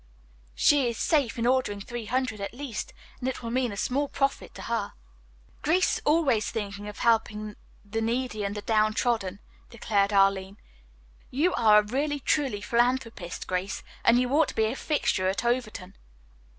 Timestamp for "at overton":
15.27-15.93